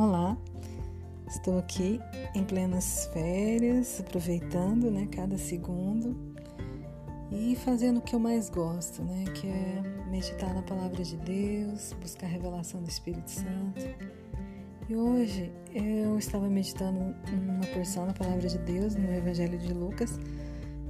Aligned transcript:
Olá, 0.00 0.38
estou 1.26 1.58
aqui 1.58 1.98
em 2.32 2.44
plenas 2.44 3.10
férias, 3.12 3.98
aproveitando 3.98 4.92
né, 4.92 5.08
cada 5.10 5.36
segundo 5.36 6.16
e 7.32 7.56
fazendo 7.56 7.98
o 7.98 8.00
que 8.00 8.14
eu 8.14 8.20
mais 8.20 8.48
gosto, 8.48 9.02
né, 9.02 9.24
que 9.34 9.48
é 9.48 9.82
meditar 10.08 10.54
na 10.54 10.62
palavra 10.62 11.02
de 11.02 11.16
Deus, 11.16 11.96
buscar 12.00 12.26
a 12.26 12.30
revelação 12.30 12.80
do 12.80 12.88
Espírito 12.88 13.28
Santo. 13.28 13.84
E 14.88 14.94
hoje 14.94 15.52
eu 15.74 16.16
estava 16.16 16.48
meditando 16.48 17.16
uma 17.32 17.66
porção 17.74 18.06
da 18.06 18.12
palavra 18.12 18.48
de 18.48 18.58
Deus 18.58 18.94
no 18.94 19.12
Evangelho 19.12 19.58
de 19.58 19.72
Lucas, 19.72 20.20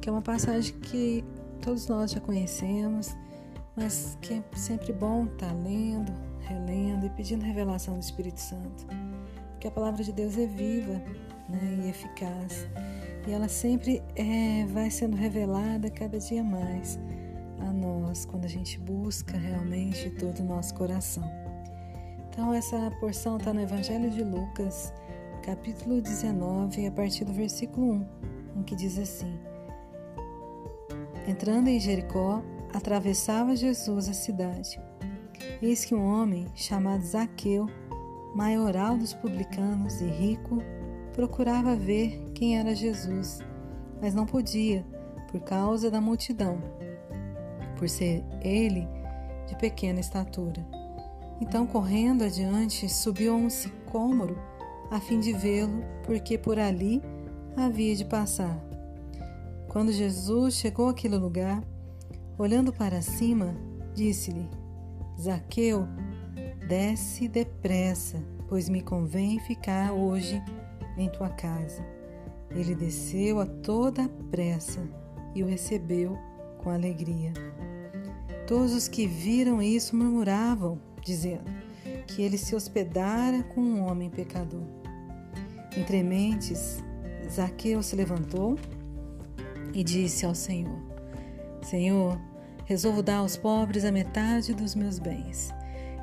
que 0.00 0.08
é 0.08 0.12
uma 0.12 0.22
passagem 0.22 0.74
que 0.80 1.22
todos 1.60 1.88
nós 1.88 2.10
já 2.10 2.20
conhecemos, 2.20 3.14
mas 3.76 4.16
que 4.22 4.32
é 4.32 4.44
sempre 4.56 4.94
bom 4.94 5.26
estar 5.26 5.52
lendo, 5.52 6.10
relendo 6.46 7.06
e 7.06 7.10
pedindo 7.10 7.44
revelação 7.44 7.94
do 7.94 8.02
Espírito 8.02 8.40
Santo. 8.40 8.86
Porque 9.52 9.68
a 9.68 9.70
palavra 9.70 10.02
de 10.02 10.12
Deus 10.12 10.36
é 10.38 10.46
viva 10.46 11.02
né, 11.48 11.80
e 11.84 11.88
eficaz. 11.88 12.66
E 13.26 13.32
ela 13.32 13.48
sempre 13.48 14.02
é, 14.16 14.66
vai 14.66 14.90
sendo 14.90 15.16
revelada 15.16 15.90
cada 15.90 16.18
dia 16.18 16.44
mais 16.44 16.98
a 17.60 17.72
nós, 17.72 18.24
quando 18.24 18.44
a 18.44 18.48
gente 18.48 18.78
busca 18.78 19.36
realmente 19.36 20.10
todo 20.10 20.40
o 20.40 20.44
nosso 20.44 20.74
coração. 20.74 21.24
Então, 22.28 22.52
essa 22.52 22.90
porção 23.00 23.36
está 23.36 23.54
no 23.54 23.60
Evangelho 23.60 24.10
de 24.10 24.22
Lucas, 24.22 24.92
capítulo 25.42 26.00
19, 26.00 26.86
a 26.86 26.90
partir 26.90 27.24
do 27.24 27.32
versículo 27.32 27.92
1, 27.92 28.06
em 28.56 28.62
que 28.64 28.74
diz 28.74 28.98
assim: 28.98 29.38
Entrando 31.26 31.68
em 31.68 31.78
Jericó, 31.78 32.42
atravessava 32.74 33.54
Jesus 33.54 34.08
a 34.08 34.12
cidade. 34.12 34.80
Eis 35.62 35.84
que 35.84 35.94
um 35.94 36.04
homem 36.04 36.46
chamado 36.54 37.04
Zaqueu, 37.04 37.68
maioral 38.34 38.96
dos 38.98 39.14
publicanos 39.14 40.00
e 40.00 40.06
rico, 40.06 40.58
procurava 41.12 41.76
ver 41.76 42.30
quem 42.34 42.58
era 42.58 42.74
Jesus, 42.74 43.38
mas 44.00 44.14
não 44.14 44.26
podia, 44.26 44.84
por 45.30 45.40
causa 45.40 45.90
da 45.90 46.00
multidão, 46.00 46.58
por 47.78 47.88
ser 47.88 48.24
ele 48.42 48.86
de 49.46 49.56
pequena 49.56 50.00
estatura. 50.00 50.66
Então, 51.40 51.66
correndo 51.66 52.24
adiante, 52.24 52.88
subiu 52.88 53.32
a 53.32 53.36
um 53.36 53.50
sicômoro 53.50 54.36
a 54.90 55.00
fim 55.00 55.20
de 55.20 55.32
vê-lo, 55.32 55.84
porque 56.04 56.36
por 56.36 56.58
ali 56.58 57.00
havia 57.56 57.94
de 57.94 58.04
passar. 58.04 58.58
Quando 59.68 59.92
Jesus 59.92 60.54
chegou 60.54 60.88
àquele 60.88 61.16
lugar, 61.16 61.62
olhando 62.38 62.72
para 62.72 63.02
cima, 63.02 63.54
disse-lhe: 63.94 64.48
Zaqueu, 65.20 65.86
desce 66.68 67.28
depressa, 67.28 68.22
pois 68.48 68.68
me 68.68 68.82
convém 68.82 69.38
ficar 69.40 69.92
hoje 69.92 70.42
em 70.96 71.08
tua 71.08 71.28
casa. 71.28 71.84
Ele 72.50 72.74
desceu 72.74 73.40
a 73.40 73.46
toda 73.46 74.08
pressa 74.30 74.80
e 75.34 75.42
o 75.42 75.46
recebeu 75.46 76.18
com 76.58 76.70
alegria. 76.70 77.32
Todos 78.46 78.72
os 78.72 78.88
que 78.88 79.06
viram 79.06 79.62
isso 79.62 79.96
murmuravam, 79.96 80.80
dizendo 81.02 81.50
que 82.06 82.22
ele 82.22 82.38
se 82.38 82.54
hospedara 82.54 83.42
com 83.42 83.60
um 83.60 83.82
homem 83.84 84.10
pecador. 84.10 84.62
Entre 85.76 86.02
mentes, 86.02 86.82
Zaqueu 87.30 87.82
se 87.82 87.96
levantou 87.96 88.58
e 89.72 89.82
disse 89.82 90.24
ao 90.24 90.34
Senhor: 90.34 90.78
Senhor, 91.62 92.20
resolvo 92.64 93.02
dar 93.02 93.18
aos 93.18 93.36
pobres 93.36 93.84
a 93.84 93.92
metade 93.92 94.54
dos 94.54 94.74
meus 94.74 94.98
bens. 94.98 95.52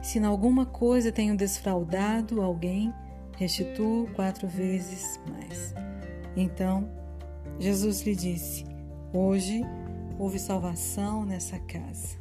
Se 0.01 0.19
em 0.19 0.25
alguma 0.25 0.65
coisa 0.65 1.11
tenho 1.11 1.35
desfraudado 1.37 2.41
alguém, 2.41 2.93
restituo 3.37 4.07
quatro 4.13 4.47
vezes 4.47 5.19
mais. 5.29 5.73
Então 6.35 6.89
Jesus 7.59 8.01
lhe 8.01 8.15
disse: 8.15 8.65
Hoje 9.13 9.61
houve 10.17 10.39
salvação 10.39 11.25
nessa 11.25 11.59
casa, 11.59 12.17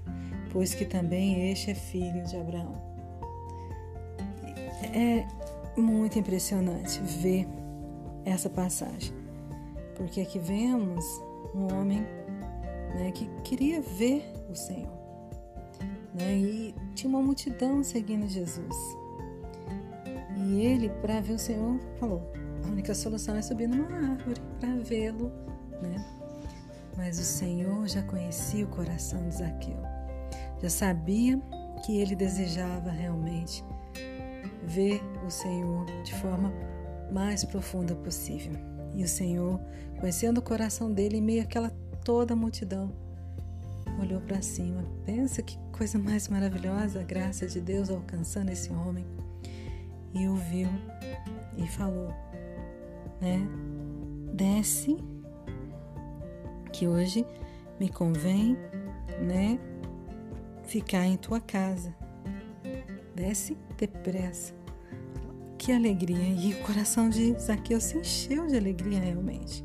pois 0.52 0.74
que 0.74 0.84
também 0.84 1.50
este 1.50 1.70
é 1.70 1.74
filho 1.74 2.22
de 2.24 2.36
Abraão. 2.36 2.90
É 4.92 5.26
muito 5.78 6.18
impressionante 6.18 7.00
ver 7.00 7.46
essa 8.24 8.50
passagem, 8.50 9.14
porque 9.96 10.20
aqui 10.20 10.38
vemos 10.38 11.04
um 11.54 11.72
homem 11.74 12.06
né, 12.94 13.10
que 13.12 13.28
queria 13.42 13.80
ver 13.80 14.32
o 14.48 14.54
Senhor. 14.54 14.98
Né, 16.14 16.36
e 16.36 16.74
tinha 16.94 17.08
uma 17.08 17.22
multidão 17.22 17.82
seguindo 17.82 18.26
Jesus. 18.26 18.76
E 20.36 20.60
ele, 20.64 20.88
para 21.00 21.20
ver 21.20 21.34
o 21.34 21.38
Senhor, 21.38 21.78
falou: 21.98 22.32
a 22.64 22.68
única 22.68 22.94
solução 22.94 23.36
é 23.36 23.42
subir 23.42 23.68
numa 23.68 24.12
árvore 24.12 24.40
para 24.58 24.74
vê-lo. 24.76 25.30
Né? 25.82 26.04
Mas 26.96 27.18
o 27.18 27.22
Senhor 27.22 27.86
já 27.88 28.02
conhecia 28.02 28.64
o 28.64 28.68
coração 28.68 29.26
de 29.28 29.36
Zaqueu, 29.36 29.78
já 30.60 30.68
sabia 30.68 31.40
que 31.84 31.98
ele 31.98 32.14
desejava 32.14 32.90
realmente 32.90 33.64
ver 34.64 35.00
o 35.26 35.30
Senhor 35.30 35.86
de 36.02 36.14
forma 36.14 36.52
mais 37.10 37.44
profunda 37.44 37.94
possível. 37.94 38.52
E 38.94 39.02
o 39.02 39.08
Senhor, 39.08 39.60
conhecendo 39.98 40.38
o 40.38 40.42
coração 40.42 40.92
dele 40.92 41.18
em 41.18 41.22
meio 41.22 41.42
àquela 41.42 41.72
toda 42.04 42.34
a 42.34 42.36
multidão, 42.36 42.92
olhou 44.00 44.20
para 44.20 44.42
cima. 44.42 44.84
Pensa 45.04 45.42
que 45.42 45.58
coisa 45.72 45.98
mais 45.98 46.28
maravilhosa 46.28 47.00
a 47.00 47.04
graça 47.04 47.46
de 47.46 47.60
Deus 47.60 47.90
alcançando 47.90 48.50
esse 48.50 48.70
homem. 48.72 49.06
E 50.12 50.26
o 50.26 50.34
viu 50.34 50.68
e 51.56 51.66
falou, 51.68 52.12
né? 53.20 53.40
Desce, 54.32 54.96
que 56.72 56.86
hoje 56.86 57.26
me 57.78 57.88
convém, 57.88 58.56
né? 59.20 59.58
Ficar 60.64 61.04
em 61.04 61.16
tua 61.16 61.40
casa. 61.40 61.94
Desce 63.14 63.56
depressa. 63.76 64.54
Que 65.58 65.72
alegria! 65.72 66.16
E 66.18 66.54
o 66.54 66.62
coração 66.64 67.10
de 67.10 67.38
Zaqueu 67.38 67.80
se 67.80 67.98
encheu 67.98 68.46
de 68.46 68.56
alegria 68.56 68.98
realmente. 68.98 69.62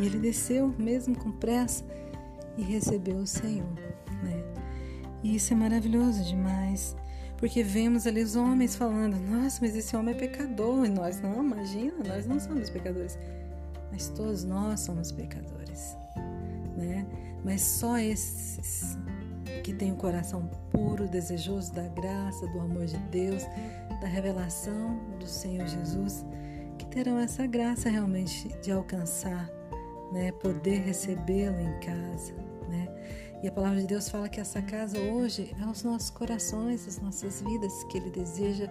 E 0.00 0.06
ele 0.06 0.18
desceu 0.18 0.74
mesmo 0.78 1.16
com 1.16 1.30
pressa 1.30 1.84
e 2.56 2.62
recebeu 2.62 3.16
o 3.16 3.26
Senhor, 3.26 3.72
né? 4.22 4.42
E 5.22 5.36
isso 5.36 5.52
é 5.52 5.56
maravilhoso 5.56 6.24
demais, 6.24 6.96
porque 7.36 7.62
vemos 7.62 8.06
ali 8.06 8.22
os 8.22 8.36
homens 8.36 8.74
falando: 8.76 9.16
"Nossa, 9.16 9.58
mas 9.60 9.76
esse 9.76 9.94
homem 9.96 10.14
é 10.14 10.18
pecador", 10.18 10.84
e 10.84 10.88
nós 10.88 11.20
não, 11.20 11.42
imagina, 11.42 11.94
nós 12.06 12.26
não 12.26 12.40
somos 12.40 12.68
pecadores. 12.70 13.18
Mas 13.90 14.08
todos 14.08 14.42
nós 14.44 14.80
somos 14.80 15.12
pecadores, 15.12 15.96
né? 16.76 17.06
Mas 17.44 17.60
só 17.60 17.98
esses 17.98 18.96
que 19.62 19.72
têm 19.72 19.92
o 19.92 19.96
coração 19.96 20.48
puro, 20.70 21.06
desejoso 21.08 21.72
da 21.72 21.86
graça, 21.88 22.46
do 22.48 22.60
amor 22.60 22.86
de 22.86 22.96
Deus, 23.10 23.42
da 24.00 24.06
revelação 24.06 24.98
do 25.18 25.26
Senhor 25.26 25.66
Jesus, 25.66 26.24
que 26.78 26.86
terão 26.86 27.18
essa 27.18 27.46
graça 27.46 27.88
realmente 27.88 28.48
de 28.60 28.72
alcançar 28.72 29.48
né, 30.12 30.30
poder 30.32 30.80
recebê-lo 30.80 31.58
em 31.58 31.80
casa, 31.80 32.34
né? 32.68 32.88
E 33.42 33.48
a 33.48 33.52
palavra 33.52 33.80
de 33.80 33.86
Deus 33.88 34.08
fala 34.08 34.28
que 34.28 34.38
essa 34.38 34.62
casa 34.62 34.96
hoje 34.98 35.52
é 35.60 35.66
os 35.66 35.82
nossos 35.82 36.10
corações, 36.10 36.86
as 36.86 37.00
nossas 37.00 37.40
vidas, 37.40 37.72
que 37.84 37.98
Ele 37.98 38.10
deseja 38.10 38.70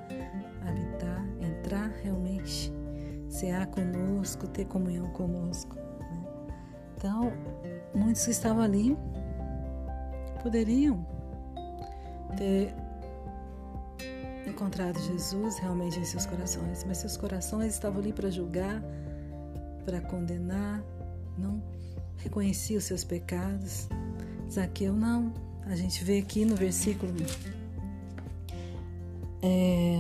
habitar, 0.66 1.26
entrar 1.42 1.90
realmente, 2.04 2.72
cear 3.28 3.68
conosco, 3.68 4.48
ter 4.48 4.66
comunhão 4.66 5.12
conosco. 5.12 5.76
Né? 5.76 6.26
Então, 6.96 7.34
muitos 7.94 8.24
que 8.24 8.32
estavam 8.32 8.64
ali 8.64 8.98
poderiam 10.42 11.06
ter 12.38 12.74
encontrado 14.48 14.98
Jesus 15.00 15.58
realmente 15.58 16.00
em 16.00 16.06
seus 16.06 16.26
corações, 16.26 16.86
mas 16.86 17.00
seus 17.00 17.18
corações 17.18 17.74
estavam 17.74 18.00
ali 18.00 18.14
para 18.14 18.30
julgar, 18.30 18.82
para 19.84 20.00
condenar, 20.00 20.82
não 21.38 21.62
reconhecia 22.18 22.78
os 22.78 22.86
seus 22.86 23.04
pecados. 23.04 23.88
Zaqueu 24.50 24.94
não. 24.94 25.34
A 25.66 25.76
gente 25.76 26.04
vê 26.04 26.20
aqui 26.20 26.46
no 26.46 26.56
versículo 26.56 27.14
é, 29.42 29.98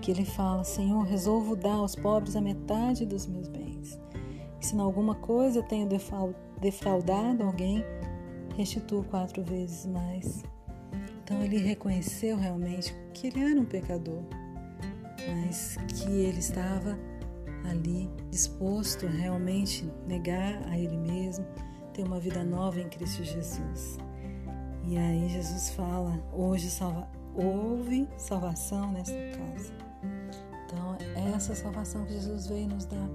que 0.00 0.10
ele 0.10 0.24
fala: 0.24 0.64
Senhor, 0.64 1.02
resolvo 1.02 1.56
dar 1.56 1.74
aos 1.74 1.94
pobres 1.94 2.36
a 2.36 2.40
metade 2.40 3.04
dos 3.04 3.26
meus 3.26 3.48
bens. 3.48 3.98
E 4.60 4.66
se 4.66 4.74
em 4.74 4.80
alguma 4.80 5.14
coisa 5.14 5.62
tenho 5.62 5.88
defraudado 6.60 7.42
alguém, 7.42 7.84
restituo 8.56 9.04
quatro 9.04 9.42
vezes 9.42 9.86
mais. 9.86 10.42
Então 11.22 11.42
ele 11.42 11.58
reconheceu 11.58 12.36
realmente 12.36 12.94
que 13.12 13.28
ele 13.28 13.40
era 13.40 13.60
um 13.60 13.64
pecador, 13.64 14.22
mas 15.26 15.76
que 15.88 16.10
ele 16.10 16.38
estava 16.38 16.98
ali 17.64 18.10
disposto 18.30 19.06
a 19.06 19.10
realmente 19.10 19.90
negar 20.06 20.62
a 20.68 20.78
Ele 20.78 20.96
mesmo, 20.96 21.44
ter 21.92 22.04
uma 22.04 22.20
vida 22.20 22.44
nova 22.44 22.80
em 22.80 22.88
Cristo 22.88 23.24
Jesus. 23.24 23.98
E 24.84 24.98
aí 24.98 25.28
Jesus 25.28 25.70
fala: 25.70 26.22
hoje 26.32 26.68
salva, 26.70 27.08
houve 27.34 28.08
salvação 28.16 28.92
nesta 28.92 29.14
casa. 29.36 29.72
Então, 30.66 30.96
é 31.00 31.30
essa 31.34 31.54
salvação 31.54 32.04
que 32.04 32.12
Jesus 32.12 32.46
veio 32.46 32.68
nos 32.68 32.84
dar. 32.84 33.08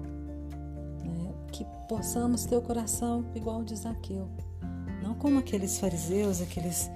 Né? 1.04 1.34
Que 1.52 1.66
possamos 1.88 2.46
ter 2.46 2.56
o 2.56 2.62
coração 2.62 3.26
igual 3.36 3.64
de 3.64 3.76
Zaqueu. 3.76 4.30
Não 5.02 5.14
como 5.14 5.40
aqueles 5.40 5.80
fariseus, 5.80 6.42
aqueles 6.42 6.90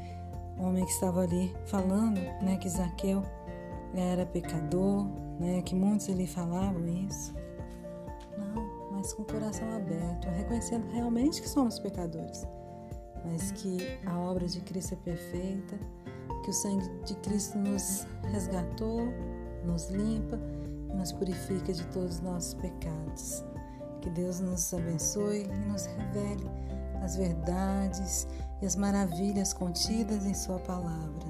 homens 0.57 0.85
que 0.85 0.91
estavam 0.91 1.23
ali 1.23 1.53
falando 1.65 2.19
né, 2.41 2.57
que 2.57 2.69
Zaqueu 2.69 3.23
era 3.93 4.25
pecador, 4.25 5.07
né, 5.39 5.61
que 5.61 5.75
muitos 5.75 6.09
ali 6.09 6.27
falavam 6.27 6.85
isso. 6.87 7.33
Mas 9.03 9.11
com 9.11 9.23
o 9.23 9.25
coração 9.25 9.69
aberto, 9.75 10.29
reconhecendo 10.29 10.89
realmente 10.93 11.41
que 11.41 11.49
somos 11.49 11.77
pecadores, 11.77 12.47
mas 13.25 13.51
que 13.51 13.99
a 14.05 14.17
obra 14.17 14.47
de 14.47 14.61
Cristo 14.61 14.93
é 14.93 14.95
perfeita, 14.95 15.77
que 16.41 16.49
o 16.49 16.53
sangue 16.53 16.87
de 17.03 17.13
Cristo 17.15 17.57
nos 17.57 18.07
resgatou, 18.31 19.01
nos 19.65 19.89
limpa 19.89 20.39
e 20.89 20.95
nos 20.95 21.11
purifica 21.11 21.73
de 21.73 21.85
todos 21.87 22.15
os 22.15 22.21
nossos 22.21 22.53
pecados. 22.53 23.43
Que 23.99 24.09
Deus 24.09 24.39
nos 24.39 24.73
abençoe 24.73 25.49
e 25.51 25.67
nos 25.67 25.85
revele 25.85 26.49
as 27.03 27.17
verdades 27.17 28.25
e 28.61 28.65
as 28.65 28.77
maravilhas 28.77 29.51
contidas 29.51 30.25
em 30.25 30.33
Sua 30.33 30.59
palavra. 30.59 31.27